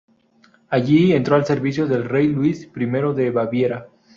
[0.69, 3.87] Allí entró al servicio del rey Luis I de Baviera.